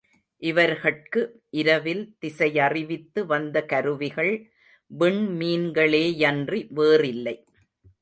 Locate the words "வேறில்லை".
6.69-7.35